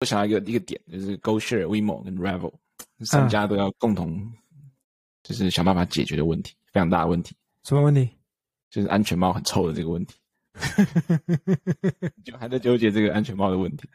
[0.00, 2.52] 我想到一个一个点，就是 GoShare、WeMo 跟 Revel
[3.00, 4.32] 三家都要共同，
[5.24, 7.34] 就是想办法解决的问题，非常大的问题。
[7.64, 8.08] 什么问题？
[8.70, 10.14] 就是安全帽很臭的这个问题。
[12.24, 13.88] 就还在纠结这个安全帽的问题。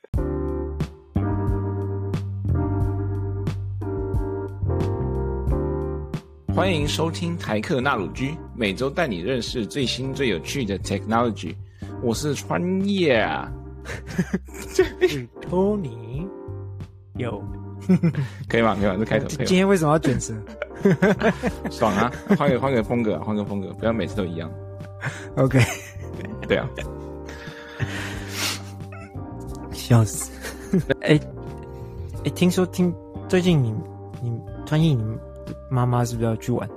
[6.53, 11.55] 欢迎收听台客纳鲁居，每周带你认识最新最有趣的 technology。
[12.01, 13.49] 我是川叶啊。
[15.07, 16.27] 是托尼，
[17.15, 17.43] 有
[18.47, 18.75] 可以吗？
[18.79, 18.95] 可以吗？
[18.97, 19.45] 这开头可以。
[19.45, 20.33] 今天为什么要卷舌？
[21.71, 22.11] 爽啊！
[22.37, 24.49] 换个换个风格，换个风格，不要每次都一样。
[25.35, 25.59] OK，
[26.47, 26.67] 对啊，
[29.71, 30.31] 笑死！
[31.01, 31.19] 哎
[32.23, 32.93] 哎，听说听
[33.27, 33.73] 最近你
[34.21, 35.03] 你川叶，你
[35.69, 36.67] 妈妈是不是要去玩？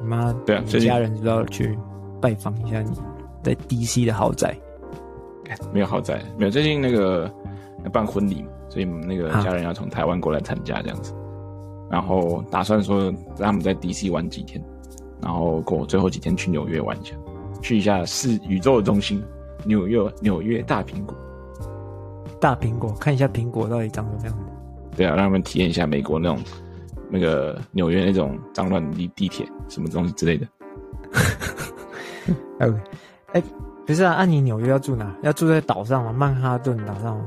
[0.00, 1.78] 你妈对啊，你家人是不是要去
[2.20, 2.90] 拜访一下你
[3.42, 4.56] 在 DC 的豪宅？
[5.72, 6.50] 没有豪宅，没有。
[6.50, 7.30] 最近那个
[7.84, 11.12] 要办婚礼嘛，所以那个家人要从台湾过来参加这样子，
[11.90, 13.04] 然后打算说
[13.36, 14.62] 让他们在 DC 玩几天，
[15.20, 17.14] 然后过最后几天去纽约玩一下，
[17.60, 19.22] 去一下是宇宙的中心
[19.64, 21.16] 纽约纽约大苹果，
[22.40, 24.44] 大苹果看一下苹果到底长什么样子。
[24.96, 26.38] 对啊，让他们体验一下美国那种
[27.10, 30.46] 那个纽约那种脏乱的地铁什么东西之类的。
[32.60, 32.78] OK，
[33.32, 33.42] 哎。
[33.86, 35.14] 不是啊，按你纽约要住哪？
[35.22, 36.12] 要住在岛上吗？
[36.12, 37.26] 曼哈顿岛上吗？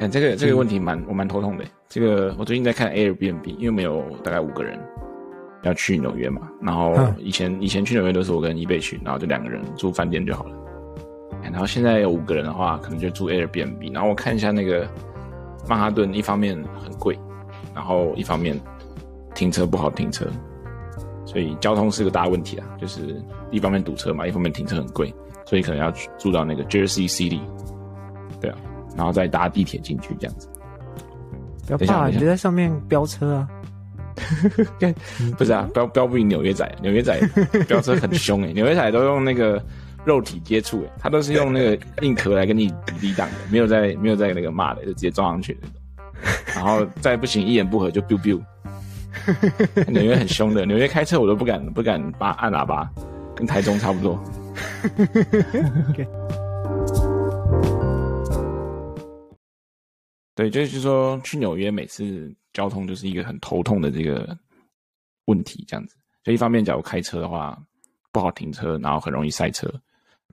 [0.00, 1.64] 哎，这个这个问题蛮我蛮头痛的。
[1.88, 4.78] 这个我最近在看 Airbnb，因为我们有大概五个人
[5.62, 6.42] 要去纽约嘛。
[6.60, 10.56] 然后以前、嗯、以前去纽约都是我跟一贝去，然后就两个人住饭店就好了。
[11.42, 13.94] 然后现在有五个人的话，可能就住 Airbnb。
[13.94, 14.86] 然后我看一下那个
[15.68, 17.16] 曼哈顿，一方面很贵，
[17.72, 18.60] 然后一方面
[19.34, 20.26] 停车不好停车，
[21.36, 22.66] 所以交通是个大问题啊。
[22.80, 25.14] 就是一方面堵车嘛，一方面停车很贵。
[25.44, 27.40] 所以可能要住到那个 Jersey City，
[28.40, 28.58] 对啊，
[28.96, 30.48] 然后再搭地铁进去这样子。
[31.66, 33.48] 不要怕，你就在上面飙车啊！
[35.38, 37.16] 不是啊，飙飙不赢纽约仔，纽约仔
[37.68, 39.62] 飙车很凶诶、欸，纽约仔都用那个
[40.04, 42.66] 肉体接触诶、欸，他都是用那个 硬壳来跟你
[43.00, 45.80] 抵挡的，没有在没有在那个骂的，就直接撞上去的那种。
[46.56, 48.40] 然后再不行，一言不合就 biu biu。
[49.88, 52.90] 纽约很凶的，纽约开车我都不敢不敢把按喇叭，
[53.34, 54.18] 跟台中差不多。
[55.92, 56.06] Okay.
[60.34, 64.36] 对，就是说去纽约每次交通就是一个很头痛的这个
[65.24, 65.96] 问题，这样子。
[66.22, 67.58] 就一方面，假如开车的话
[68.12, 69.72] 不好停车，然后很容易塞车，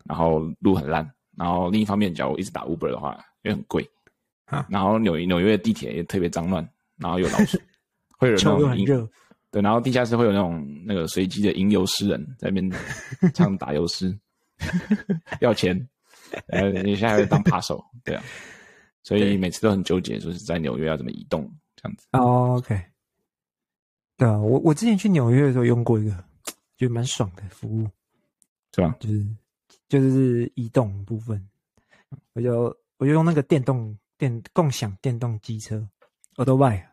[0.05, 1.09] 然后路很烂。
[1.37, 3.89] 然后另一方面，假如一直打 Uber 的话，也很贵。
[4.45, 6.67] 啊，然后纽纽约的地铁也特别脏乱，
[6.97, 7.57] 然后有老鼠，
[8.23, 9.07] 会有那种很热。
[9.51, 12.81] 对，然后地下室会有那种那个随机的吟游诗人在那边
[13.35, 14.17] 唱打油诗，
[15.41, 15.77] 要钱，
[16.47, 18.23] 呃，你现在还当扒手，对啊，
[19.03, 21.43] 所以每次都很纠结，说是在纽约要怎么移动
[21.75, 22.07] 这样子。
[22.13, 22.81] 哦，OK，
[24.17, 26.11] 对啊，我我之前去纽约的时候用过一个，
[26.77, 27.87] 觉得蛮爽的服务，
[28.73, 28.95] 是吧？
[28.99, 29.27] 就是
[29.87, 31.47] 就是移动部分，
[32.33, 35.87] 我就我就用那个电动电共享电动机车
[36.37, 36.85] ，Autobike，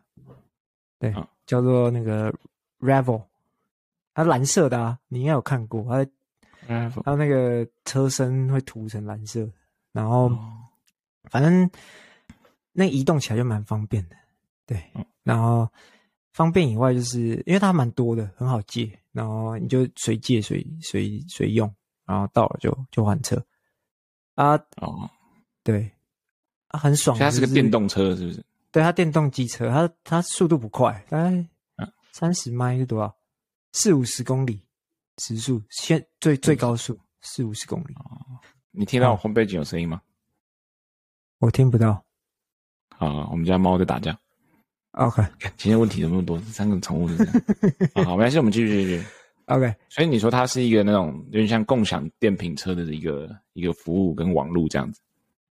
[1.01, 2.33] 对，哦、叫做那个。
[2.83, 3.21] Revel，
[4.15, 5.83] 它蓝色的啊，你应该有看过。
[5.83, 6.03] 它
[7.03, 9.47] 它那个车身会涂成蓝色，
[9.91, 10.35] 然后
[11.25, 11.69] 反正
[12.71, 14.15] 那移动起来就蛮方便的。
[14.65, 14.83] 对，
[15.21, 15.69] 然后
[16.33, 21.71] 方便以外，就是因为它蛮多的，很好借，然后你就随借随随随用，
[22.07, 23.39] 然后到了就就换车。
[24.33, 25.07] 啊哦，
[25.63, 25.87] 对，
[26.69, 27.15] 啊很爽。
[27.19, 28.43] 它是个电动车，是不是？
[28.71, 31.45] 对，它电动机车，它它速度不快，大概。
[32.13, 33.15] 三十迈是多少？
[33.71, 34.61] 四五十公里
[35.17, 37.93] 时速，现最最高速四五十公里。
[37.95, 38.37] 哦，
[38.71, 40.01] 你听到我后背景有声音吗？
[41.39, 42.03] 我听不到。
[42.97, 44.17] 啊，我们家猫在打架。
[44.91, 45.23] OK，
[45.55, 47.33] 今天问题有那么多，三个宠物是这样。
[48.05, 49.03] 好，没关系，我们继续继续。
[49.45, 55.01] OK，所以你说它是一个那种有点像共享电瓶车的一个一个服务跟网络这样子。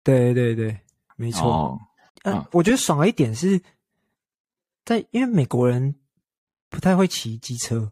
[0.04, 0.78] 对对对，
[1.16, 1.50] 没错。
[1.50, 1.80] 哦，
[2.24, 3.62] 呃，我觉得爽的一点是
[4.86, 5.96] 在，因为美国人。
[6.72, 7.92] 不太会骑机车，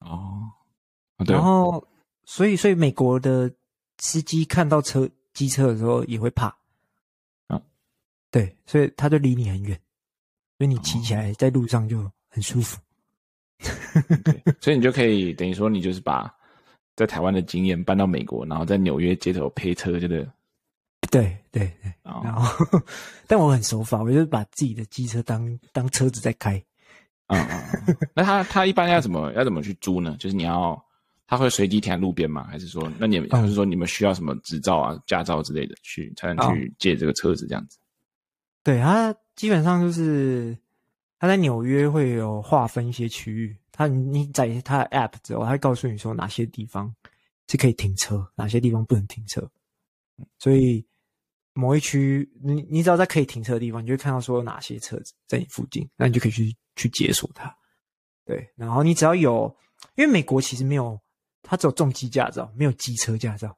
[0.00, 0.42] 哦，
[1.24, 1.82] 对然后
[2.26, 3.50] 所以所以美国的
[3.96, 6.54] 司机看到车机车的时候也会怕，
[7.46, 7.58] 啊，
[8.30, 9.80] 对，所以他就离你很远，
[10.58, 12.78] 所以你骑起来在路上就很舒服，
[14.60, 16.30] 所以你就可以等于说你就是把
[16.96, 20.06] 在台湾的经验搬到美国，然后在纽约街头配车，就
[21.10, 21.92] 对，对对对，
[22.22, 22.66] 然后
[23.26, 26.62] 但我很守法，我就是把自己的机车当当车子在开。
[27.26, 27.36] 啊
[27.86, 30.16] 嗯， 那他他一般要怎么要怎么去租呢？
[30.18, 30.82] 就是你要
[31.26, 32.44] 他会随机停在路边吗？
[32.44, 37.78] 还是说那你们还是说你们需要什么执照啊、驾照之类的去才能去借这个车子这样子？
[38.64, 40.56] 对，他基本上就是
[41.18, 46.92] 他在纽约会有划分一些区域，他你在他的 App 之后，他会告诉你说哪些地方
[47.48, 49.48] 是可以停车，哪些地方不能停车。
[50.38, 50.84] 所以
[51.60, 57.54] 某一区，你你只要在可以停车的地方，你就会看到说有哪些车子在你附近，那你就可以去去解锁它。
[58.24, 59.54] 对，然后你只要有，
[59.96, 60.98] 因为美国其实没有，
[61.42, 63.54] 它只有重机驾照，没有机车驾照，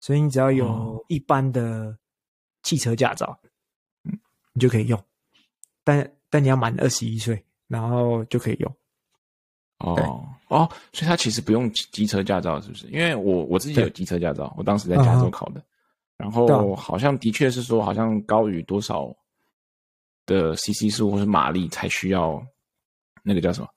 [0.00, 1.96] 所以你只要有一般的
[2.62, 3.38] 汽车驾照。
[3.42, 3.50] 嗯
[4.56, 5.04] 你就可以用，
[5.82, 8.76] 但但你要满二十一岁，然后就可以用。
[9.78, 12.86] 哦哦，所以他其实不用机车驾照，是不是？
[12.86, 15.64] 因为我我自己有机车驾照，我当时在加州考的，嗯、
[16.16, 19.14] 然后好像的确是说，好像高于多少
[20.26, 22.44] 的 CC 数或是马力才需要
[23.22, 23.68] 那个叫什么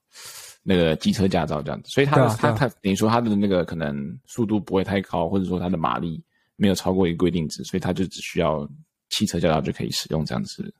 [0.63, 1.89] 那个机车驾照这样子。
[1.89, 3.95] 所以他他他等于说他的那个可能
[4.25, 6.23] 速度不会太高，或者说他的马力
[6.55, 8.67] 没有超过一个规定值，所以他就只需要。
[9.09, 10.73] 汽车驾照就可以使用这样子，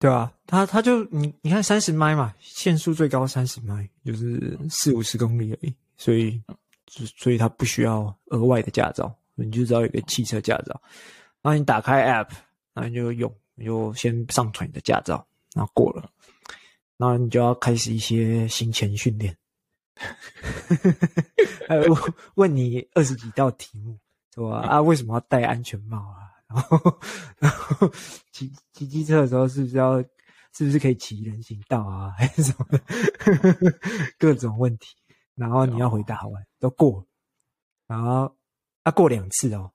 [0.00, 6.42] 对啊，他他就你你看三十迈嘛，限速最高三十迈，就是四五十公里而已，所以
[7.16, 10.80] 所以他不需要额外的驾照，你就知道有个汽车驾照，
[11.42, 12.28] 然后你打开 App，
[12.74, 16.10] 然后你就用，你就先上传你的驾照，然后过了，
[16.96, 19.36] 然后你就要开始一些行前训练，
[21.68, 21.96] 还有
[22.34, 23.98] 问你二十几道题目，
[24.34, 26.26] 说啊为什么要戴安全帽啊？
[26.48, 27.00] 然后，
[27.38, 27.90] 然后
[28.32, 30.00] 骑骑机车的时候，是不是要，
[30.54, 32.80] 是不是可以骑人行道啊， 还是什么的？
[34.18, 34.96] 各种问题，
[35.34, 37.06] 然后你要回答完都过，
[37.86, 38.34] 然后
[38.88, 39.70] 要、啊、过两次哦，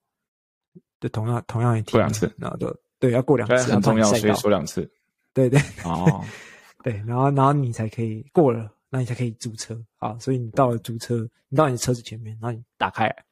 [0.99, 4.89] 就同样同样一题过两次，然后都对要过两次，很重要，所以说两次，
[5.33, 5.59] 对对。
[5.83, 6.23] 哦，
[6.83, 9.79] 对，然后然后你才可以过了，那你才可以租车。
[9.97, 13.25] 啊，所以你到了租车，你到你的车子前面，然后你打开来，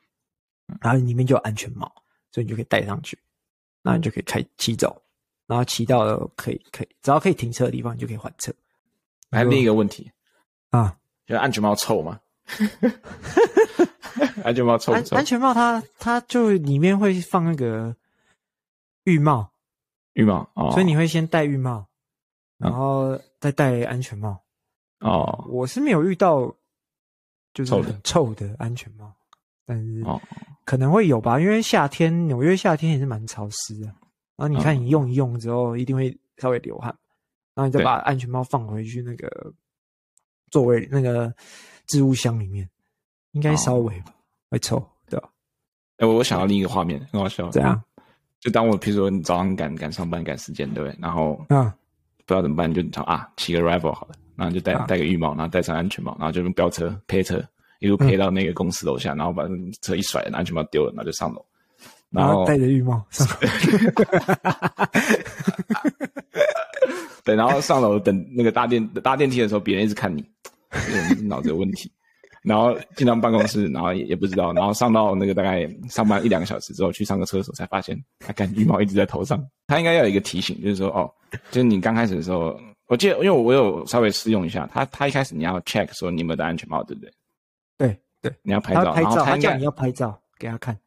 [0.82, 1.92] 然后里面就有安全帽，
[2.32, 3.18] 所以你就可以戴上去。
[3.82, 5.02] 那你就可以开骑走，
[5.48, 8.54] 然后骑到了可以可以，只要可以停车的地方，你就可以还车。
[9.32, 10.12] 还有另一个问题。
[10.70, 10.96] 啊，
[11.26, 12.20] 就是安全帽臭吗？
[14.44, 15.16] 安全帽臭不臭？
[15.16, 17.96] 安全帽它它就里面会放那个
[19.04, 19.52] 浴帽，
[20.14, 21.88] 浴帽哦，所以你会先戴浴帽，
[22.58, 24.42] 然后再戴安全帽。
[25.00, 26.56] 哦，我是没有遇到
[27.54, 29.12] 就是很臭的安全帽。
[29.66, 30.04] 但是
[30.66, 33.86] 可能会有吧，因为夏天纽约夏天也是蛮潮湿的。
[33.86, 33.96] 然
[34.38, 36.94] 后你看你用一用之后，一定会稍微流汗，
[37.54, 39.54] 然后你再把安全帽放回去那个
[40.50, 41.34] 座位那个
[41.88, 42.70] 置物箱里面，
[43.32, 44.14] 应该稍微吧
[44.50, 45.30] 会臭，对吧？
[45.98, 47.50] 哎，我想到另一个画面，很好笑。
[47.50, 47.82] 怎样？
[48.40, 50.98] 就当我譬如说你早上赶赶上班赶时间，对不对？
[51.00, 51.64] 然后嗯，
[52.26, 57.44] 不知道怎么办，就想啊骑个 Rival 好了，然后就戴戴个浴帽，然后戴上安全帽，然后就用飙车配车。
[57.80, 59.44] 一路陪到那个公司楼下，嗯、然后把
[59.82, 61.44] 车一甩，安全帽丢了，然后就上楼，
[62.12, 63.34] 然后戴着浴帽 上楼。
[67.24, 70.24] 对，然后上楼等那个搭电搭电梯的时候，别人一直看你，
[71.24, 71.92] 脑子有问题。
[72.44, 79.44] 然后进到办公室，然后也也不知道，然后上到那个大概上班一两个小时之后，去上个厕所才发现，他看浴帽一直在头上。
[79.68, 81.12] 他应该要有一个提醒，就是说哦，
[81.52, 87.12] 就是你刚开始的时候，我记得因为我有稍微试用一下，他他一开始你要 check 说你有没有戴安全帽，对不对？
[87.78, 90.78] 对对，你要拍照，拍照，他，他叫你要拍照给他看。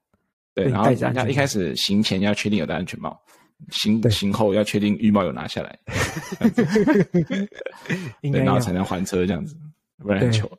[0.55, 3.19] 对，然后人家一开始行前要确定有戴安全帽，
[3.71, 5.79] 行行后要确定浴帽有拿下来，
[8.23, 9.57] 对，然后才能还车这样子，
[9.99, 10.51] 不然很糗。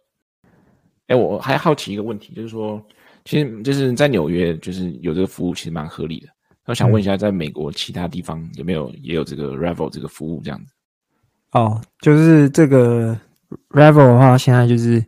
[1.08, 2.82] 哎，我还好奇一个问题，就是说，
[3.26, 6.28] 其实就是在纽约，就是有这个服务，其实蛮合理的。
[6.66, 10.74] 我想问一下，在美国其他地方有没有也有这个 Revel 这个服务这样子？
[11.52, 13.20] 哦，就是这个
[13.70, 15.04] Revel 的话，现在就是。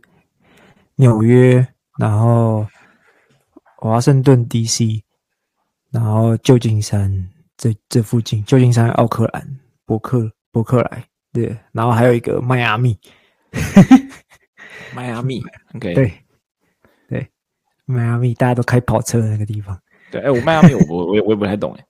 [1.00, 1.64] 纽约，
[1.96, 2.66] 然后
[3.76, 5.04] 华盛顿 D.C.，
[5.92, 7.08] 然后旧金山
[7.56, 12.98] 这这附近，旧金山、奥克兰、伯克伯克莱，对，然后还有一个迈阿密，
[14.98, 15.40] 迈阿密
[15.74, 16.12] ，OK，对
[17.08, 17.28] 对，
[17.86, 19.78] 迈阿密大家都开跑车的那个地方，
[20.10, 21.84] 对，哎，我迈阿密我我我也我也不太懂哎，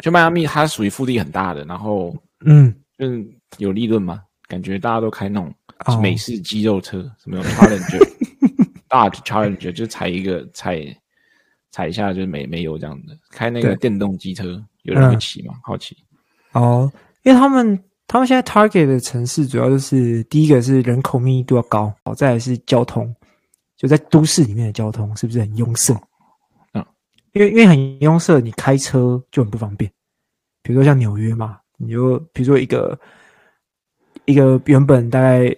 [0.00, 2.12] 就迈阿密它属于腹地很大的，然后
[2.44, 3.24] 嗯，就是
[3.58, 4.22] 有利润吗？
[4.48, 5.54] 感觉大家都开那种。
[6.00, 7.08] 美式肌肉车，oh.
[7.18, 8.00] 什么 Challenger，
[8.88, 10.82] 大 Challenger 就踩一个踩
[11.70, 15.52] 踩一下就是没没油这样的，开那个电动机车，有人会骑吗？
[15.54, 15.94] 嗯、好奇。
[16.52, 16.90] 哦，
[17.24, 23.14] 因为他们他们现在 target 的城市主要就是第一个是人口密度要高，好，再来是交通，
[23.76, 25.94] 就在都市里面的交通是不是很拥塞？
[26.74, 26.86] 嗯，
[27.32, 29.90] 因为因为很拥塞，你开车就很不方便。
[30.62, 32.98] 比如说像纽约嘛，你就比如说一个
[34.24, 35.54] 一个原本大概。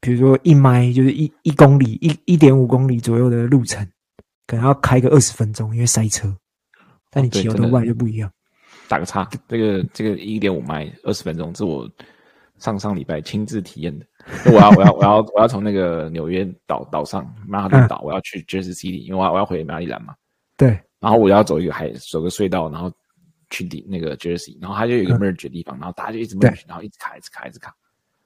[0.00, 3.82] 比如说一迈就是一一公里一一点五公里左右的路程，
[4.46, 6.30] 可能要开个二十分钟，因为塞车。
[7.10, 8.30] 但你骑欧兜拜就不一样，
[8.94, 11.90] 打个叉，这个这个一点五迈二十分钟，这是我
[12.58, 14.06] 上上礼拜亲自体验的。
[14.46, 20.14] 我要我要我要我要从那个纽约岛岛上曼哈顿岛，我要去 Jersey City，因为我要我要回马里兰嘛。
[20.56, 22.88] 对，然后我要走一个海，走个隧道，然后
[23.50, 27.74] 去底那个 Jersey，然后它就有一个 merge 的地方，然后大家就一直 merge，然后一直卡，一直卡，一直卡。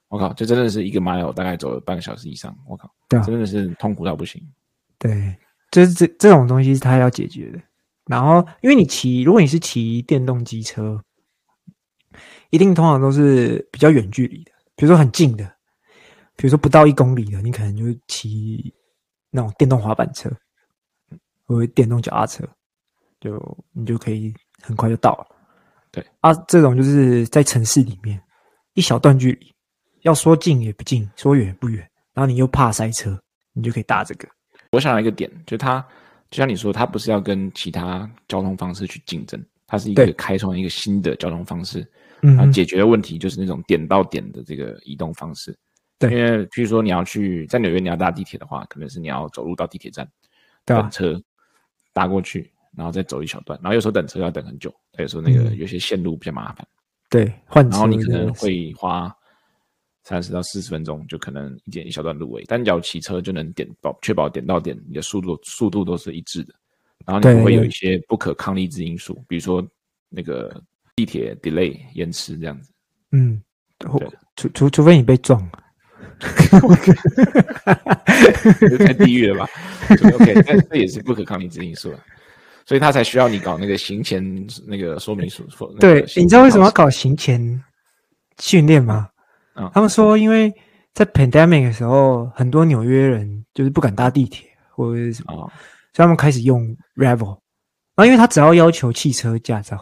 [0.09, 2.55] 我靠，这真的是一个 mile，大概走了半个小时以上。
[2.67, 4.39] 我靠，对，真的是痛苦到不行。
[4.99, 5.35] 对，
[5.71, 7.59] 就是这这种东西是他要解决的。
[8.09, 10.99] 然后，因为你骑，如果你是骑电动机车，
[12.49, 15.45] 一定通常都是比较远距离的，比如说很近的，
[16.35, 18.73] 比如说不到一公里的，你可能就骑
[19.29, 20.27] 那种电动滑板车，
[21.45, 22.43] 或者电动脚踏车，
[23.19, 25.27] 就你就可以很快就到了。
[25.91, 28.19] 对啊，这种就是在城市里面
[28.73, 29.53] 一小段距离。
[30.01, 33.21] 要说近也不近，说远也不远，然后你又怕塞车，
[33.53, 34.27] 你就可以搭这个。
[34.71, 35.85] 我想到一个点，就它
[36.29, 41.85] 就像你说，它不是要跟其他交通方式去竞争，它是一个开创一个新的交通方式，
[42.21, 45.57] 嗯解决的问题就是那种点到点的这个移动方式。
[45.97, 50.07] 对，因为譬如说你要去在纽约，你要搭地铁的话，可能是你要走路到地铁站，
[50.65, 51.19] 等车
[51.93, 56.67] 搭过去，然后再走一小段，然后有时候等车要等很久，有时候那个有些线路比较麻烦。
[57.09, 59.13] 对，然后你可能会花。
[60.03, 66.53] 三十到四十分钟就可能一点一小段路而已，单脚骑车就能点保确保点到点，你的速度速度都是一致的，
[67.05, 69.65] 然后你不会有一些不可抗力之因素，比如说
[70.09, 70.61] 那个
[70.95, 72.71] 地铁 delay 延迟这样子。
[73.11, 73.41] 嗯，
[74.35, 75.63] 除除除非你被撞了，
[78.79, 79.49] 太地狱了吧？
[80.15, 81.99] OK，那这也是不可抗力之因素了，
[82.65, 85.45] 所以他才需要你搞那个行前那个说明书。
[85.79, 87.63] 对，你知道为什么要搞行前
[88.39, 89.09] 训练吗？
[89.73, 90.53] 他们说，因为
[90.93, 95.33] 在 pandemic 的时候，很多纽约人就是不敢搭地铁或者是什么，
[95.93, 97.37] 所以他们开始用 Revel。
[97.95, 99.75] 然后，因为他只要要求汽车驾照，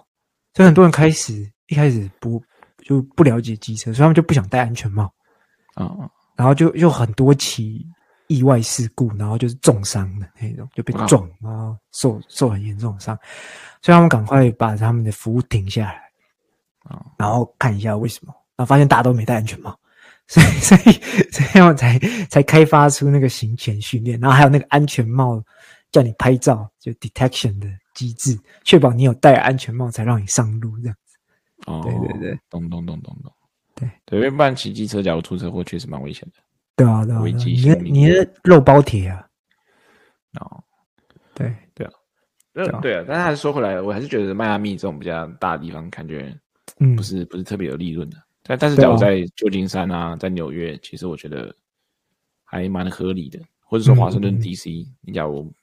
[0.53, 2.41] 所以很多人开始一开始不
[2.83, 5.11] 就不了解机车，所以他们就不想戴安全帽。
[5.75, 7.85] 啊，然后就又很多起
[8.27, 13.15] 意外事故，然后就是重伤的那种，就被撞，然后受受很严重的伤，
[13.83, 16.01] 所以他们赶快把他们的服务停下来，
[17.19, 18.33] 然后看一下为什么。
[18.57, 19.79] 然后发现大家都没戴安全帽，
[20.27, 20.99] 所以所以
[21.31, 21.97] 这样才
[22.29, 25.41] 才开发出那个行前训练，然后还有那个安全帽
[25.91, 31.15] 叫你拍照就 detection 的机制，确保你有戴安全帽才让你上路这样子。
[31.67, 33.31] 哦，对对对，咚咚咚咚咚，
[33.75, 36.41] 对对，因为不然骑机车假如出车祸确实蛮危险的。
[36.75, 39.23] 对啊对啊，你你是肉包铁啊。
[40.39, 40.63] 哦，
[41.33, 41.91] 对对啊，
[42.53, 46.35] 对啊，对啊，但是还是说回来，我还是觉得迈阿密这种比较大的地方，感觉
[46.79, 48.17] 嗯不是不是特别有利润的。
[48.47, 51.53] 但但是，假如在旧金山啊，在纽约，其实我觉得
[52.45, 53.39] 还蛮合理的。
[53.69, 55.53] 或者说华盛顿 DC，你假如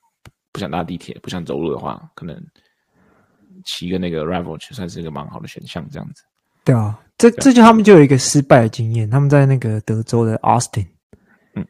[0.53, 2.39] 不想搭地铁，不想走路的话，可能
[3.65, 4.27] 骑个那个
[4.59, 5.83] 就算是一个蛮好的选项。
[5.91, 6.23] 这样子，
[6.65, 9.09] 对啊，这这就他们就有一个失败的经验。
[9.09, 10.87] 他们在那个德州的 Austin，
[11.55, 11.67] 嗯，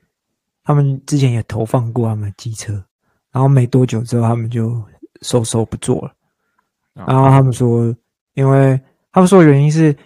[0.64, 2.85] 他们之前也投放过他们的机车，
[3.30, 4.83] 然后没多久之后，他们就
[5.23, 6.12] 收收不做了。
[6.94, 7.94] 然后他们说，
[8.33, 8.80] 因为
[9.12, 9.97] 他们说的原因是。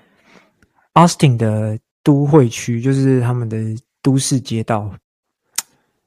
[0.98, 3.56] Austin 的都会区就是他们的
[4.02, 4.92] 都市街道，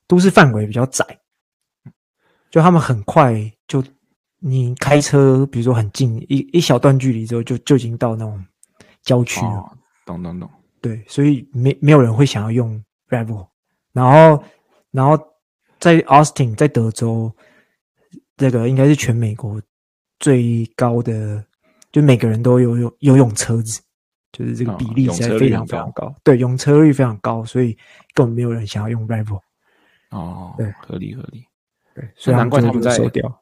[0.06, 1.06] 都市范围比较窄，
[2.50, 3.34] 就他们很快
[3.68, 3.82] 就
[4.40, 8.44] 你开车，比如说很近一一小段距离之后，就就已经到那种
[9.04, 9.78] 郊区了。
[10.06, 10.50] 懂懂懂。
[10.82, 13.48] 对，所以没没有人会想要用 Revel。
[13.94, 14.44] 然后，
[14.92, 15.18] 然后
[15.80, 17.32] 在 Austin，在德州，
[18.36, 19.62] 这个应该是全美国
[20.20, 21.46] 最高的，
[21.92, 23.80] 就每个人都有有有用车子。
[24.32, 27.78] 就是这个比例实在非常非常高，对，用车率非常高，所以
[28.14, 29.42] 根本没有人想要用 Rival。
[30.12, 31.46] 哦，对，合理合理，
[31.94, 33.42] 对，所以难怪他们在收掉。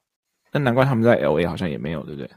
[0.51, 2.29] 那难怪他们在 LA 好像也没有，对不对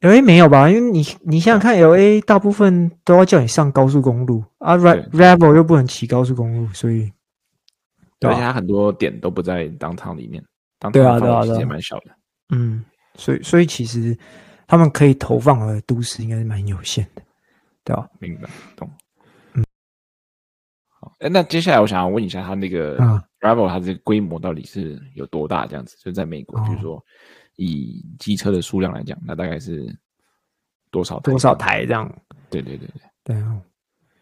[0.00, 0.68] ？LA 没有吧？
[0.68, 7.12] 因为你你想想看，LA 大部分都要叫你上高速公路啊，Rival 又不能骑高速公路，所以
[8.18, 10.42] 对而且它很多点都不在 downtown 里面，
[10.92, 12.06] 对啊，对啊，其实也蛮小的。
[12.50, 12.84] 嗯，
[13.14, 14.16] 所以所以其实
[14.66, 17.22] 他们可以投放的都市应该是蛮有限的。
[17.84, 18.08] 对吧？
[18.18, 18.90] 明白，懂。
[19.54, 19.64] 嗯，
[20.88, 21.12] 好。
[21.20, 22.98] 哎，那接下来我想要问一下，他那个
[23.40, 25.66] Rival 他这个规模到底是有多大？
[25.66, 27.02] 这样子，就在美国，比如说
[27.56, 29.86] 以机车的数量来讲，那大概是
[30.90, 31.18] 多少？
[31.20, 32.10] 多少台这样？
[32.50, 33.02] 对对对对。
[33.22, 33.60] 对啊，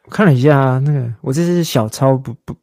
[0.05, 2.55] 我看了一下那个，我这是小抄，不不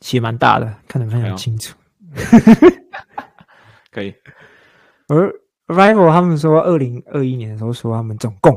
[0.00, 1.76] 写蛮大的，看得非常清楚。
[3.90, 4.14] 可以。
[5.08, 5.32] 而
[5.66, 8.54] Rival 他们说，二零二一年的时候说，他们总共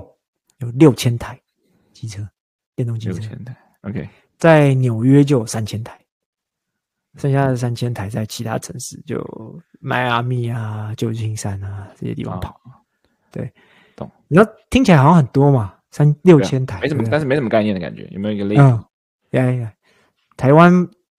[0.59, 1.39] 有六千台。
[1.95, 2.21] 机车，
[2.75, 3.57] 电动机车，六千台。
[3.81, 5.97] OK，在纽约就有三千台，
[7.15, 9.23] 剩下的三千台在其他城市，就
[9.79, 12.59] 迈阿密啊、旧金山啊这些地方跑。
[13.31, 13.49] 对，
[13.95, 14.11] 懂。
[14.27, 18.57] 你知道听起来好像很多嘛，三六千台，没什么，但是没什么概念的感觉，有没有一个类？
[18.57, 18.83] 嗯，
[19.31, 19.73] 呀呀，
[20.35, 20.71] 台湾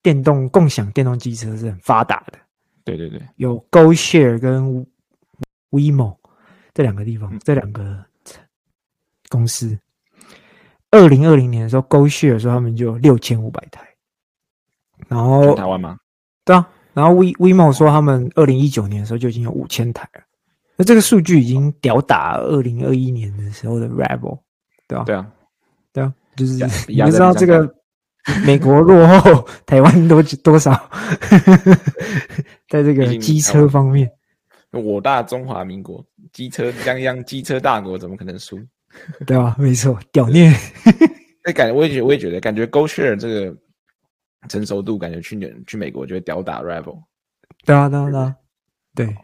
[0.02, 2.38] 电动共享电动机车是很发达的。
[2.84, 4.86] 对对对，有 GoShare 跟
[5.70, 6.16] WeMo
[6.74, 8.04] 这两个地方，嗯、这两个
[9.28, 9.78] 公司。
[10.96, 13.86] 二零二零年的时候，GoShare 的时候他们就有六千五百台。
[15.08, 15.98] 然后台湾吗？
[16.44, 16.68] 对啊。
[16.92, 20.22] 然后 We WeMo 说他们二零一九年的时候就已经有五千台了。
[20.76, 24.40] 那这个数据已经吊打二零二一年的时候的 Revel，
[24.88, 25.04] 对吧？
[25.04, 25.26] 对啊，
[25.92, 26.54] 对啊，就是
[26.88, 27.74] 你知道这个。
[28.44, 30.72] 美国落后台湾多多少？
[32.68, 34.10] 在这个机车方面，
[34.72, 38.58] 我大中华民国机车泱泱，机车大国怎么可能输？
[39.26, 39.56] 对吧？
[39.58, 40.52] 没错，屌念。
[41.44, 43.56] 那感觉我也觉，我也觉得，感觉 GoShare 这个
[44.48, 47.02] 成熟度，感觉去年去美国就会吊打 Rival。
[47.64, 48.36] 对啊，对啊，对啊，
[48.94, 49.16] 对，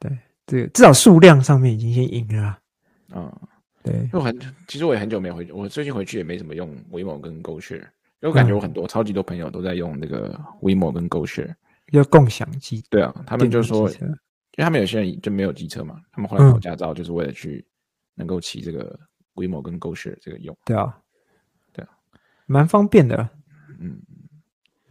[0.00, 2.58] 对，这个至少数量上面已经先赢了。
[3.14, 3.32] 嗯。
[3.82, 4.34] 对，我很
[4.66, 11.54] 其实我也很久没回去，我最近回去也没怎么用 WeMo 跟 GoShare，因为我感觉我很多、嗯、超级多朋友都在用那个 WeMo 跟 GoShare，
[11.92, 12.82] 要共享机。
[12.88, 14.06] 对啊，他们就说，因
[14.56, 17.62] 为他们有些人就没有机车嘛，他们后来考驾照就是为了去
[18.14, 18.98] 能够起这个
[19.34, 20.56] WeMo 跟 GoShare 这个用。
[20.64, 20.98] 对啊，
[21.72, 21.90] 对啊，
[22.46, 23.28] 蛮方便的。
[23.80, 24.00] 嗯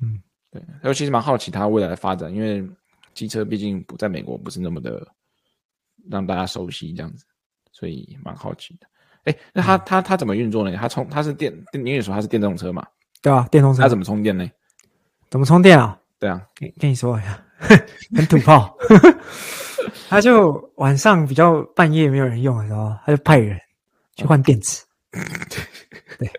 [0.02, 2.68] 嗯，对，尤其是蛮好奇它未来的发展，因为
[3.14, 5.08] 机车毕竟不在美国不是那么的
[6.10, 7.26] 让大家熟悉这样子。
[7.76, 8.88] 所以蛮好奇的，
[9.24, 10.78] 哎，那它它它怎么运作呢？
[10.78, 12.86] 它充它是电，你也说它是电动车嘛？
[13.20, 13.82] 对啊，电动车。
[13.82, 14.48] 它怎么充电呢？
[15.32, 16.00] 怎么充电啊？
[16.20, 17.44] 对啊，跟跟你说一下，
[18.16, 18.78] 很土炮。
[20.10, 23.60] 他就晚上比较半夜没有人用的时候，他就派人
[24.16, 24.84] 去换电池。
[26.20, 26.30] 对，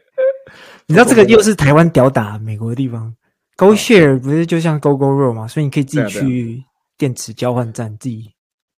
[0.86, 3.14] 你知道这个又是台湾屌打美国的地方。
[3.56, 5.46] GoShare 不是就像 Gogoro 嘛？
[5.46, 6.64] 所以你可以自己去
[6.98, 8.32] 电池交换站自己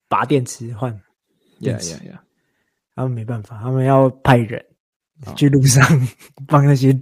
[0.09, 1.01] 拔电池换
[1.61, 1.95] 电池。
[2.97, 4.65] 他们没办法，他们要派人
[5.37, 5.83] 去路上
[6.47, 6.93] 帮那些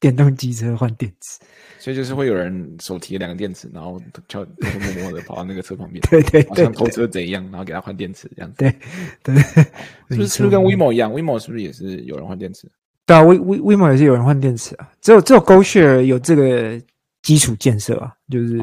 [0.00, 1.38] 电动机车换电池，
[1.78, 8.56] 所以就是会有人手提两个电池，然后悄偷偷摸摸的跑到那个车旁边，对 对，像偷车贼一样，然后给他换电池这样子。
[8.58, 8.74] 对
[9.22, 9.36] 对，
[10.10, 12.66] 是不是跟 WeMo 一样？WeMo 是不是也是有人换电池？
[13.06, 14.90] 对啊，We We WeMo 也是有人换电池啊。
[15.02, 16.80] 只有只有 GoShare 有这个
[17.22, 18.58] 基础建设啊，就是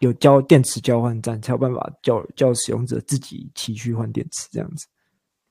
[0.00, 4.86] 有交电池交换站，才有办法叫叫使用者自己骑去换电池这样子。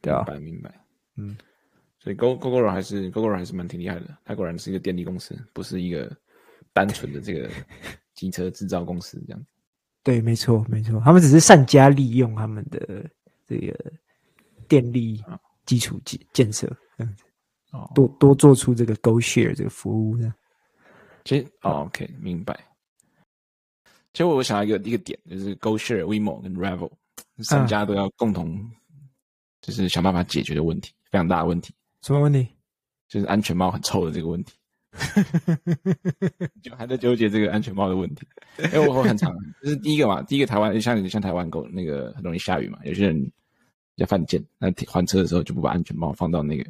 [0.02, 0.76] 对啊，明白明白。
[1.18, 1.38] 嗯，
[2.00, 4.18] 所以 Go Gogoro 还是 Gogoro 还是蛮挺厉害的。
[4.24, 6.10] 它果然是一个电力公司，不是一个
[6.74, 7.50] 单纯的这个
[8.16, 9.46] 机车制造公司这样子。
[10.02, 13.06] 对，没错没错，他们只是善加利用他们的
[13.46, 13.78] 这个
[14.68, 15.22] 电力
[15.66, 17.24] 基础建建设这样子，
[17.72, 20.34] 哦，多多做出这个 GoShare 这个服务这样。
[21.26, 22.58] 其实、哦、OK 明白。
[24.14, 26.92] 其实我想到一个一个点，就是 GoShare、WeMo 跟 Revel
[27.40, 28.72] 三家都要共同。
[29.62, 31.74] 就是想办法解决的问题，非常大的问题。
[32.02, 32.48] 什么问题？
[33.08, 34.54] 就是安全帽很臭的这个问题。
[36.62, 38.28] 就还在纠结这个安全帽的问题。
[38.74, 46.66] 因为我很常， 就是第一个嘛，第一个台湾像像台湾狗那个很容易下雨嘛，有些人比较犯贱，那还车的时候就不把安全帽放到那个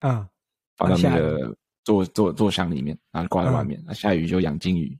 [0.00, 0.28] 啊，
[0.76, 3.82] 放到那个座座座箱里面，然后挂在外面。
[3.86, 4.96] 那、嗯、下雨就养金鱼，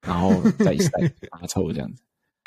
[0.00, 0.90] 然后再一晒
[1.30, 2.02] 发臭这样子。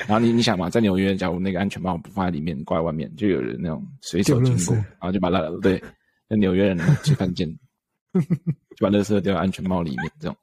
[0.06, 5.82] 然后你你想嘛，在纽约，假如那个安全帽不放在里面，挂在外面，就有人那种随手经过，然后就把它对，
[6.28, 7.48] 那纽约人去犯贱，
[8.12, 8.20] 就
[8.80, 10.36] 把垃圾丢到安全帽里面，这种，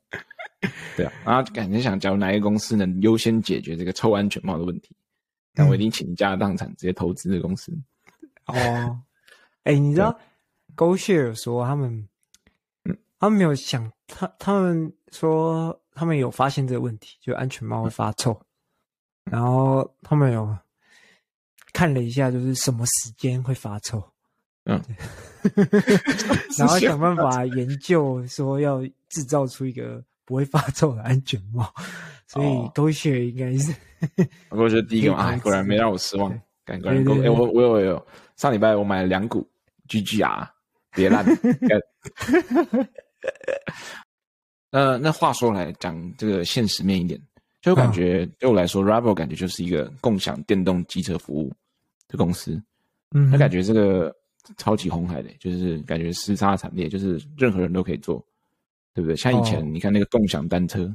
[0.96, 4.96] 对啊，然后感觉想，假如哪一个公司能优先解决这个臭安全帽的问题，
[5.54, 7.72] 那我一定倾家荡产，直接投资这个公司。
[8.46, 9.00] 哦，
[9.64, 10.18] 哎，你知道
[10.76, 12.08] ，GoShare 说他们，
[12.86, 18.40] 嗯，他们没有想，他他们说他们有发现这个问题，就安全帽会发臭。
[19.32, 20.58] 然后他们有
[21.72, 24.04] 看了一下，就是什么时间会发臭，
[24.66, 24.82] 嗯，
[26.58, 31.72] 然后想办法研究说要制造出一个不会发臭的安全帽，
[32.28, 33.74] 所以 GoShare 应该是，
[34.50, 36.34] 我觉得第一个嘛，果然没让我失望，
[36.66, 39.48] 感觉哎，我我有有上礼拜我买了两股
[39.90, 40.48] GGR，
[40.92, 41.26] 别烂，
[44.72, 47.20] 呃，那话说来讲，这个现实面一点。
[47.62, 51.50] 就感觉对我来说，Revel 感觉就是一个共享电动机车服务
[52.10, 52.62] 的公司。
[53.12, 54.14] 嗯，那感觉这个
[54.58, 58.24] 超级红海的，就是感觉厮杀惨烈，就是任何人都可以做，
[58.94, 59.16] 对不对？
[59.16, 60.94] 像以前你看那个共享单车，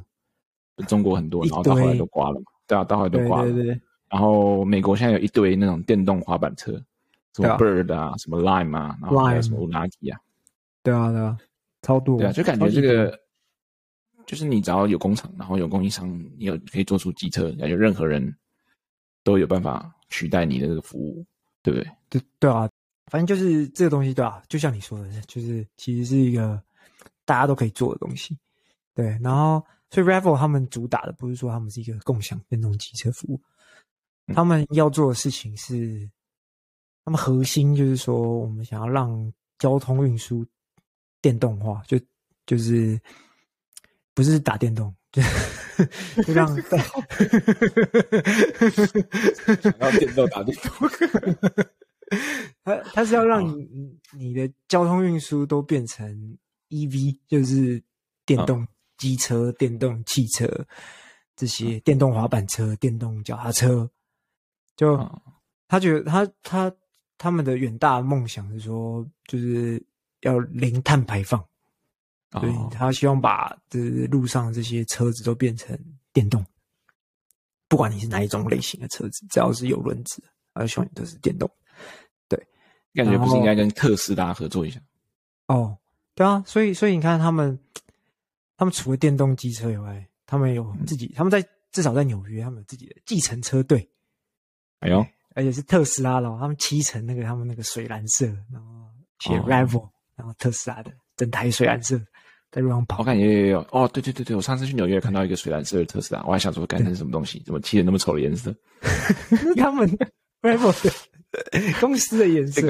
[0.87, 3.51] 中国很多，然后到后来都挂了嘛，对啊，到后来都挂了。
[3.51, 3.81] 对对。
[4.09, 6.71] 然后美国现在有一堆那种电动滑板车，
[7.35, 10.19] 什么 Bird 啊，什么 Lime 啊，然后还有什么 Unagi 啊，
[10.81, 11.37] 对啊对啊，
[11.81, 12.17] 超多。
[12.17, 13.19] 对啊，就感觉这个。
[14.25, 16.07] 就是你只要有工厂，然后有供应商，
[16.37, 18.31] 你有可以做出机车，感觉任何人
[19.23, 21.25] 都有办法取代你的这个服务，
[21.63, 21.91] 对不对？
[22.11, 22.69] 对对啊，
[23.09, 24.43] 反正就是这个东西，对吧、啊？
[24.47, 26.61] 就像你说的，就是其实是一个
[27.25, 28.37] 大家都可以做的东西，
[28.93, 29.17] 对。
[29.21, 33.41] 然后，所以 Revel 他们主打的不是说他们是一个共享电动机车服务，
[34.27, 36.09] 嗯、他们要做的事情是，
[37.03, 40.45] 他们核心就是说，我们想要让交通运输
[41.21, 41.99] 电动化，就
[42.45, 42.99] 就是
[44.13, 45.21] 不是打电动，就
[46.23, 46.47] 就让
[49.61, 50.89] 想要电动打电动。
[52.63, 56.37] 他他是要让你你的交通运输都变成
[56.69, 57.81] EV，就是
[58.25, 58.67] 电动
[58.97, 60.47] 机车、电动汽车
[61.35, 63.89] 这些电动滑板车、电动脚踏车。
[64.75, 64.97] 就
[65.67, 66.73] 他觉得他他
[67.17, 69.83] 他们的远大梦想是说，就是
[70.21, 71.43] 要零碳排放，
[72.31, 75.77] 所以他希望把这路上这些车子都变成
[76.13, 76.45] 电动，
[77.67, 81.49] 不管你是哪一种类型的车子，只要是有轮子，他希望你都是电动。
[82.95, 84.79] 感觉不是应该跟特斯拉合作一下？
[85.47, 85.77] 哦，
[86.15, 87.57] 对啊，所以所以你看他们，
[88.57, 93.87] 他们除了电动机车以外，他们有自己，嗯、他们在至少在纽约，他们有自己的计程车队。
[94.79, 98.89] 哎呦，而且是特斯拉的，他们漆成那个他们那个水蓝色，然后
[99.19, 102.01] 写 Rival，、哦、然后特斯拉的整台水蓝色
[102.51, 102.99] 在路上跑。
[102.99, 107.39] 我看有有有哦，对对对对，我上次去纽约看到一个水蓝色的特斯拉，我还想说，干成什么东西？
[107.45, 108.53] 怎么漆的那么丑的颜色？
[109.55, 110.11] 他们的。
[111.79, 112.61] 公司的颜色，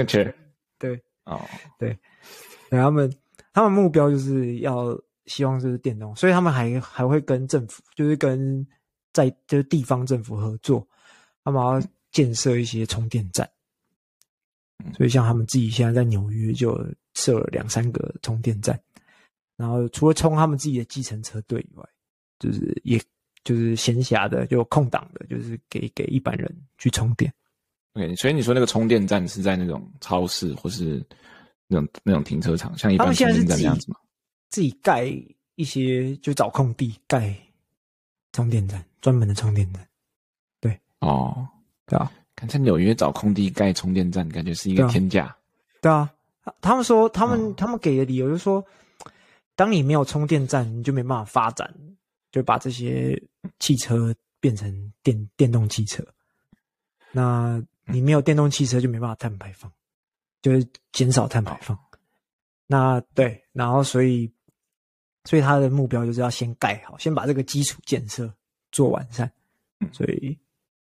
[0.78, 1.42] 对，哦，
[1.78, 1.98] 对，
[2.70, 3.18] 然后他们
[3.54, 8.66] 他们目标就是要希望是电动，所以他们还还会跟政府，就是跟
[9.14, 10.88] 在就是地方政府合作，
[11.44, 13.50] 他们要建设一些充电站。
[14.96, 16.74] 所以像他们自己现在在纽约就
[17.14, 18.80] 设了两三个充电站，
[19.58, 21.86] 然后除了充他们自己的计程车队以外，
[22.40, 22.98] 就是也
[23.44, 27.34] 就是闲暇的就空档的，就是给给一般人去充电。
[27.94, 31.04] OK，所以你说那个充电站是在那种超市或是
[31.68, 33.98] 那种那种停车场，像一般充电站那样子吗？
[34.50, 35.12] 自己盖
[35.56, 37.36] 一些，就找空地盖
[38.32, 39.88] 充电站，专门的充电站。
[40.60, 41.48] 对，哦，
[41.86, 45.36] 对啊，看在纽约找空地盖充电站，感觉是一个天价。
[45.82, 46.12] 对啊，
[46.62, 48.64] 他们说，他们、哦、他们给的理由就是说，
[49.56, 51.72] 当你没有充电站，你就没办法发展，
[52.32, 53.22] 就把这些
[53.60, 56.04] 汽车变成电电动汽车。
[57.12, 59.72] 那你没有电动汽车就没办法碳排放，
[60.42, 61.78] 就是减少碳排放。
[62.68, 64.32] 那对，然后所以，
[65.26, 68.32] 所以他的目标就是要先盖好，先把这个基础建设
[68.72, 69.32] 做完善。
[69.92, 70.38] 所以，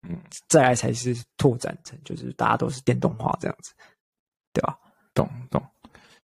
[0.02, 3.72] 嗯，再来才是拓展成就是大家都是电动化这样子，
[4.52, 4.78] 对吧？
[5.14, 5.62] 懂懂。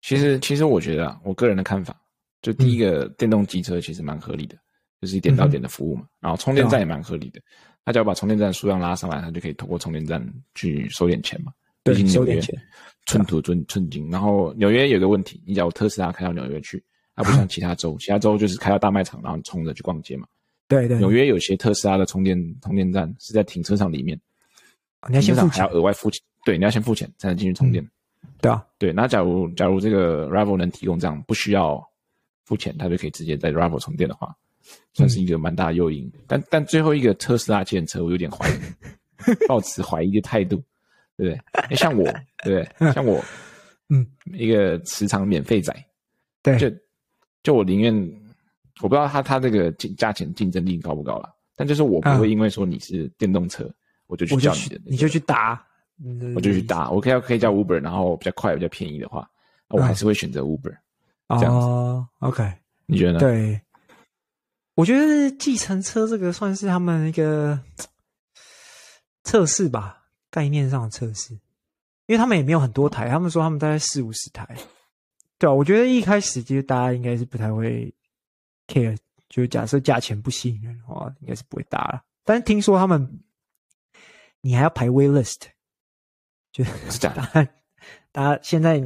[0.01, 1.95] 其实其实我觉得啊，我个人的看法，
[2.41, 4.57] 就第一个电动机车其实蛮合理的，
[5.01, 6.05] 就是一点到点的服务嘛。
[6.19, 7.41] 然后充电站也蛮合理的。
[7.85, 11.51] 他只要把充电站数量拉上来，他就可以通过充电站去收点钱嘛。
[11.83, 12.53] 对，收点钱，
[13.05, 14.07] 寸土寸寸金。
[14.11, 16.83] 然后纽约有个问题，你假如特斯拉开到纽约去，
[17.15, 20.27] 它不像其他州，其他州就是开到大卖场，然后冲着去逛街嘛。
[20.67, 20.99] 对对。
[20.99, 24.19] 纽约有些特斯拉的充电充电站是在停车场里面，
[25.07, 26.21] 你要先付钱，还要额外付钱。
[26.45, 27.83] 对，你要先付钱才能进去充电。
[28.41, 28.93] 对啊，对。
[28.93, 31.81] 那假如假如这个 Rival 能提供这样不需要
[32.45, 34.35] 付钱，他就可以直接在 Rival 充电的话。
[34.93, 38.53] 算是一个蛮大的诱因，嗯、但但最后一个特斯拉建车，我有点怀疑，
[39.47, 40.61] 抱持怀疑的态度，
[41.15, 41.41] 对不对？
[41.53, 42.03] 哎，像我，
[42.43, 42.91] 对不对？
[42.91, 43.23] 像我，
[43.89, 45.73] 嗯，一个时常免费仔，
[46.43, 46.69] 对，就
[47.43, 47.93] 就我宁愿，
[48.81, 53.73] 我不知道他他这个价价钱竞争力高不高了，但就是我不会因为说你是电动车，嗯、
[54.07, 55.65] 我就去叫你的、那个，你就去打，
[56.35, 59.29] 我就去搭，我可以可以叫 Uber，然后比较快比较便宜的话，
[59.69, 60.75] 我还是会选择 Uber，、
[61.27, 61.67] 嗯、这样子。
[61.67, 62.43] 哦、OK，
[62.85, 63.19] 你觉得呢？
[63.19, 63.59] 对。
[64.79, 67.59] 我觉得计程车这个算是他们一个
[69.25, 71.33] 测试吧，概念上的测试，
[72.05, 74.47] 因为他们也没有很多台，他们说他们大概四五十台，
[75.37, 77.93] 对啊，我觉得一开始其实大家应该是不太会
[78.67, 82.01] care，就是假设价钱不吸引人的话，应该是不会搭了。
[82.23, 83.19] 但是听说他们，
[84.39, 85.41] 你还要排 wait list，
[86.53, 87.49] 就是假的，
[88.13, 88.79] 大家现在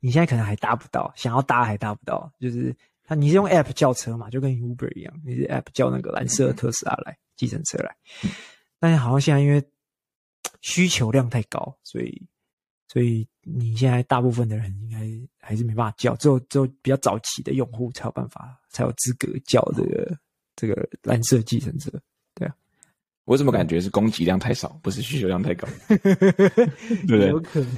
[0.00, 2.76] 你现在可能还搭不到，想要搭还搭不到，就是。
[3.08, 4.28] 那你是用 App 叫车嘛？
[4.28, 7.96] 就跟 Uber 一样，你是 App 叫那个蓝色的特斯拉来计程车来。
[8.78, 9.62] 但是好像现在因为
[10.60, 12.22] 需求量太高，所以
[12.86, 15.08] 所以你现在大部分的人应该
[15.40, 20.18] 还是没办法叫，只有只有比较早期的用户才有办法，才有资格叫这个
[20.54, 21.90] 这个蓝色计程车。
[22.34, 22.54] 对啊，
[23.24, 25.66] 我怎么感觉是供给量太少，不是需求量太高？
[25.88, 27.28] 对不对？
[27.28, 27.70] 有可能。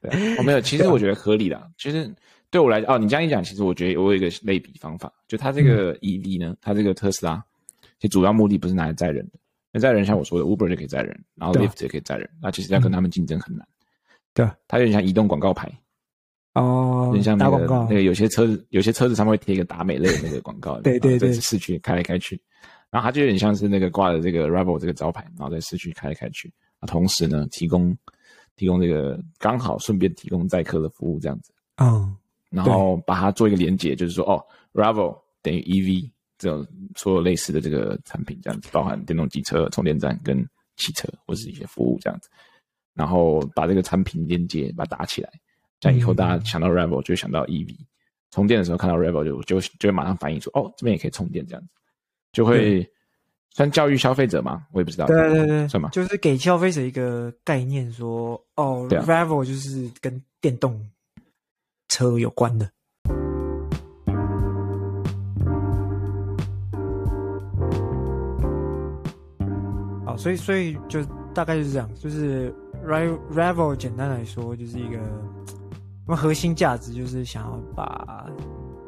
[0.00, 0.60] 对，我没有。
[0.60, 2.12] 其实我觉得合理的，其实。
[2.50, 7.42] 对我来讲，哦，你这样一讲，其实我觉得我有一个类比方法，就它这个 EV 呢，嗯、它这个特斯拉，
[7.98, 9.38] 其实主要目的不是拿来载人的，
[9.72, 13.66] 那载人像我说的，Uber 就可以载人，然后 Lift 也可以载人，啊、那其实要跟他们竞争很难。
[14.32, 15.70] 对，它有点像移动广告牌。
[16.54, 22.40] 哦，有点像那个打广告那个有些车子有些车子上面会贴一个达美乐的那个广告， 对对对在市区开来开去，
[22.90, 27.94] 然后它就有点像是那个挂的这个 Revel 这个招牌，然后在市区开来开去，啊，同时呢提供
[28.56, 32.16] 提供这个刚好顺便提供载客的服务这样子，嗯，
[32.50, 42.28] 然后把它做一个连接，就是说哦，Ravel 等于 EV 这种所有类似的这个产品这样子，包含电动机车充电站跟汽车或是一些服务这样子，
[42.94, 45.30] 然后把这个产品连接把它打起来。
[45.80, 47.76] 这样以后大家想到 Ravel 就想到 EV，
[48.30, 51.68] 充电的时候看到 Ravel 就就就会马上反应说，哦，这边也可以充电这样子，
[52.32, 52.88] 就会
[53.50, 54.66] 算教育消费者吗？
[54.72, 55.06] 我也不知道。
[55.06, 55.88] 对对对，什么？
[55.90, 60.78] 就是给消费者一个概念说，哦啊，Ravel 就是跟电动
[61.88, 62.68] 车有关的。
[70.04, 74.98] 好，所以所以就大概就是这样，就是 Re Revel 简单来说就是一个。
[76.08, 78.26] 我们核心价值就是想要把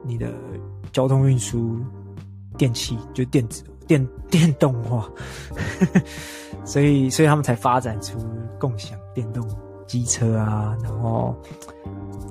[0.05, 0.33] 你的
[0.93, 1.77] 交通运输
[2.57, 5.11] 电器就电子电电动化，
[6.65, 8.17] 所以所以他们才发展出
[8.57, 9.45] 共享电动
[9.85, 11.35] 机车啊，然后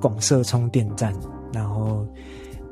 [0.01, 1.13] 广设充电站，
[1.53, 2.05] 然后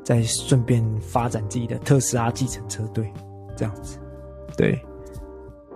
[0.04, 3.12] 再顺便发展自己的特斯拉计程车队
[3.56, 3.98] 这样子，
[4.56, 4.80] 对，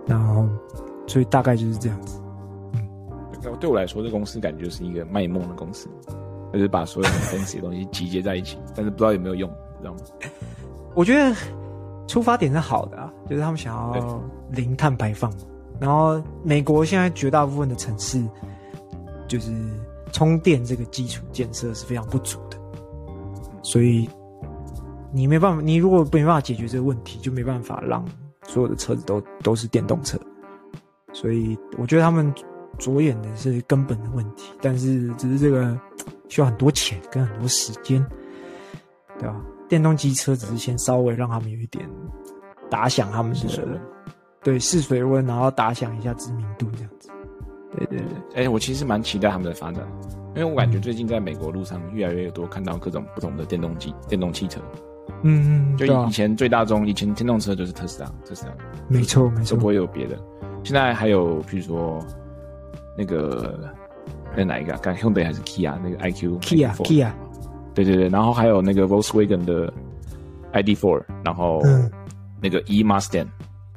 [0.05, 0.47] 然后
[1.07, 2.21] 所以大概就是这样子。
[2.73, 5.87] 嗯，对我来说，这公司感觉就是一个卖梦的公司。
[6.53, 9.99] 就是把所有很 fancy 的东西集结在一起，但是不知道有没有用，知道吗？
[10.93, 11.33] 我觉得
[12.09, 15.31] 出发点是好的啊，就是他们想要零碳排放。
[15.79, 18.21] 然后美国现在绝大部分的城市，
[19.29, 19.49] 就是
[20.11, 22.57] 充电这个基础建设是非常不足的，
[23.61, 24.09] 所以
[25.13, 28.05] 你没办法，你如果没办法解决这个问题，就没办法让
[28.47, 30.17] 所有的车子都都是电动车。
[31.13, 32.33] 所以我觉得他们
[32.77, 35.77] 着眼的是根本的问题，但是只是这个。
[36.29, 38.01] 需要很多钱跟很多时间，
[39.19, 39.35] 对吧？
[39.67, 41.85] 电动机车只是先稍微让他们有一点
[42.69, 43.81] 打响他们的
[44.41, 47.00] 对试水温，然后打响一下知名度这样子。
[47.75, 49.85] 对对对，哎、欸，我其实蛮期待他们的发展，
[50.35, 54.59] 因为我感觉最近在美国路上越来越多看到各种不同的电动机、电动汽车。
[55.23, 58.53] 嗯嗯，就以前最大宗，以前电动车就是特斯拉，特斯拉，
[58.87, 60.17] 没错没错，都不会有别的。
[60.63, 61.99] 现在还有，比如说
[62.97, 63.69] 那个。
[64.33, 64.79] 那哪一个、啊？
[64.81, 67.11] 看 Hyundai 还是 Kia 那个 iQ？Kia Kia，
[67.75, 69.71] 对对对，然后还有那个 Volkswagen 的
[70.53, 71.61] ID.4，然后
[72.41, 73.27] 那个 E Mustang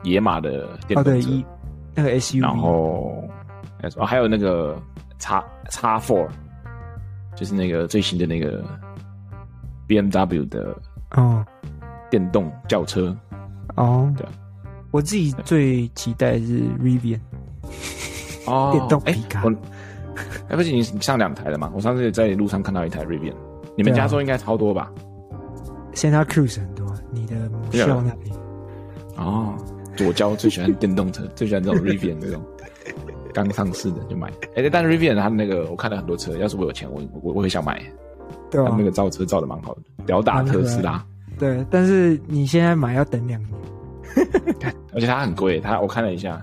[0.04, 1.44] 野马的电动车，哦、对 E
[1.92, 3.23] 那个 SUV，然后
[3.96, 4.80] 哦还有那个
[5.18, 5.34] X
[5.70, 6.28] X4，
[7.36, 8.62] 就是那个最新的那个
[9.88, 10.76] BMW 的
[11.12, 11.44] 哦。
[12.10, 13.16] 电动轿车。
[13.76, 14.24] 哦，对，
[14.92, 17.18] 我自己最期待的是 Rivian
[18.46, 19.42] 哦 电动皮卡。
[20.48, 21.72] 哎，不是你你上两台了吗？
[21.74, 23.34] 我上次在路上看到一台 Rivian，
[23.76, 24.92] 你们加州应该超多吧
[25.92, 28.30] ？Santa Cruz 很多，你的母校那里。
[29.16, 29.56] 哦，
[29.96, 32.40] 左交最喜欢电动车，最喜欢这种 Rivian 这种
[33.34, 34.28] 刚上市的就买。
[34.54, 37.82] 哎、欸，但 Rivian 它那个我看了很多车，要是我有钱，我我我也想买。
[38.50, 41.04] 对啊，他那个造车造的蛮好的，吊打特斯拉。
[41.38, 43.52] 对，但是你现在买要等两年，
[44.94, 46.40] 而且它很贵，它我看了一下，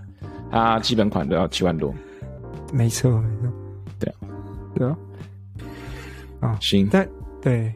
[0.51, 1.93] 它基本款都要七万多。
[2.73, 3.53] 没错，没错。
[3.97, 4.15] 对啊，
[4.75, 4.97] 对啊，
[6.41, 7.07] 啊，行，但
[7.41, 7.73] 对，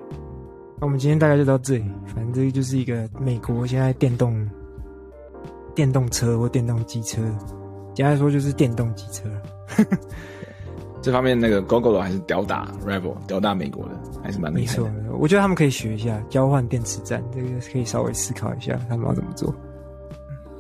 [0.80, 1.86] 那我们今天大概就到这里。
[2.08, 4.47] 反正这就是一个美国现在电动
[5.73, 7.21] 电动车或电动机车，
[7.96, 9.24] 简单来说就是电动机车。
[11.02, 13.92] 这方面那个 Gogoro 还是吊打 Revel，吊打美国的，
[14.24, 14.92] 还是蛮厉害的。
[15.18, 19.54] 我觉得他们可以学一下交换电池站，这个可以稍微思考一下他们要怎么做。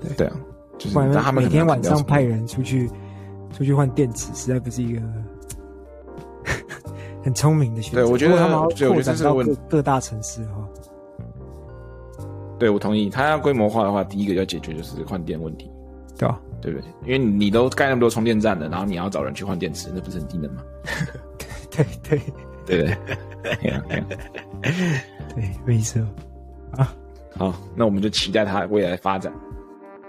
[0.01, 0.35] 对对啊，
[0.77, 2.89] 就是他们每天晚上派人出去
[3.55, 5.01] 出去换电池，实在不是一个。
[7.23, 8.03] 很聪明的选择。
[8.03, 10.63] 对，我觉得他们扩展到各各大城市哈。
[12.59, 13.09] 对，我同意。
[13.09, 15.67] 他要规模化的话，第一个要解决就是换电问题，
[16.15, 16.39] 对吧？
[16.65, 16.89] 对不对？
[17.05, 20.63] 因为你都盖那么多充电站了，然后你要找人去换电池，那不是很低能吗？
[21.69, 22.19] 对对
[22.65, 22.97] 对
[23.67, 24.03] 对
[25.35, 26.01] 对，没错。
[26.75, 26.91] 啊，
[27.37, 29.31] 好，那我们就期待它未来的发展。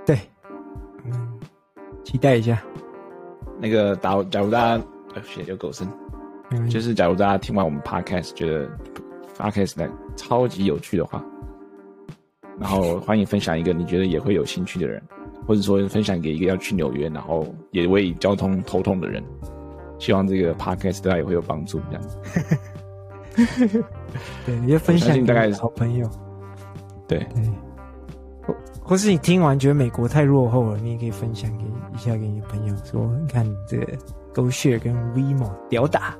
[0.06, 0.18] 对，
[1.04, 1.38] 嗯，
[2.04, 2.62] 期待一下。
[3.60, 5.86] 那个打，假如大家，呃，血流狗生。
[6.70, 8.70] 就是假如大家听完我们 podcast 觉得
[9.36, 11.20] podcast 呢超级有趣的话，
[12.60, 15.02] 然后欢迎分享一个你觉得也会有兴趣的人，
[15.46, 19.22] 或者说分享给一个要去纽约然后也为交通头痛的人，
[19.98, 21.80] 希望这个 podcast 对他也会有帮助。
[21.90, 22.18] 这样子，
[24.44, 26.10] 对，你就分享给好朋友。
[27.08, 27.44] 对对，
[28.42, 33.96] 或或是你听完觉得美国太落后了，你也可以分享给一下给你的朋友，说你看这个。
[34.36, 36.14] GoShare 跟 WeMo 屌打，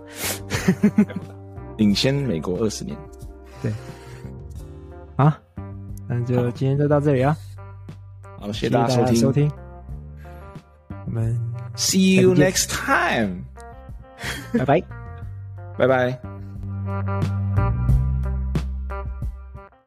[1.76, 2.96] 领先美国二十年。
[3.60, 3.70] 对，
[5.16, 5.38] 啊，
[6.08, 7.36] 那就今天就到这里啊。
[8.46, 9.16] 好，谢谢大家收听。
[9.16, 9.50] 收听，
[11.06, 11.36] 我们
[11.76, 13.42] See you next time。
[14.56, 14.82] 拜拜，
[15.76, 17.45] 拜拜。